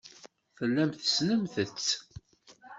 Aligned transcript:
Tellam 0.57 0.91
tessnem-tt. 0.91 1.87